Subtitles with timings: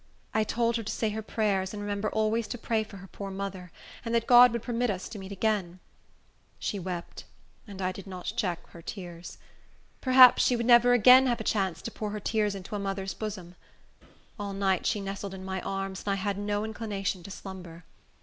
[0.33, 3.29] I told her to say her prayers, and remember always to pray for her poor
[3.29, 3.71] mother,
[4.03, 5.79] and that God would permit us to meet again.
[6.57, 7.25] She wept,
[7.67, 9.37] and I did not check her tears.
[10.01, 13.13] Perhaps she would never again have a chance to pour her tears into a mother's
[13.13, 13.53] bosom.
[14.39, 17.83] All night she nestled in my arms, and I had no inclination to slumber.